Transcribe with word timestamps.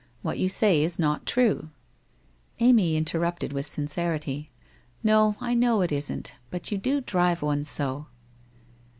What 0.23 0.39
you 0.39 0.49
say 0.49 0.81
is 0.81 0.97
not 0.97 1.27
true/ 1.27 1.69
Amy 2.59 2.97
interrupted, 2.97 3.53
with 3.53 3.67
sincerity:' 3.67 4.49
No, 5.03 5.35
I 5.39 5.53
know 5.53 5.81
it 5.83 5.91
isn't, 5.91 6.33
but 6.49 6.71
you 6.71 6.79
do 6.79 7.01
drive 7.01 7.43
one 7.43 7.63
so.' 7.63 8.07